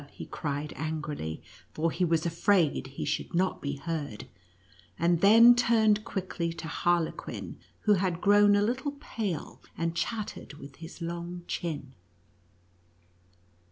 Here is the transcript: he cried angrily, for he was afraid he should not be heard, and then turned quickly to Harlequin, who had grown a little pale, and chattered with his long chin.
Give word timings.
he 0.09 0.25
cried 0.25 0.73
angrily, 0.77 1.43
for 1.75 1.91
he 1.91 2.03
was 2.03 2.25
afraid 2.25 2.87
he 2.87 3.05
should 3.05 3.35
not 3.35 3.61
be 3.61 3.75
heard, 3.75 4.25
and 4.97 5.21
then 5.21 5.53
turned 5.53 6.03
quickly 6.03 6.51
to 6.51 6.67
Harlequin, 6.67 7.59
who 7.81 7.93
had 7.93 8.19
grown 8.19 8.55
a 8.55 8.63
little 8.63 8.93
pale, 8.93 9.61
and 9.77 9.95
chattered 9.95 10.53
with 10.55 10.77
his 10.77 11.03
long 11.03 11.43
chin. 11.45 11.93